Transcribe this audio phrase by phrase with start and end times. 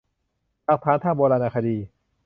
[0.65, 1.77] หลักฐานทางโบราณคดี